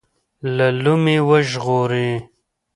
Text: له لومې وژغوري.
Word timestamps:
له 0.55 0.67
لومې 0.83 1.17
وژغوري. 1.29 2.11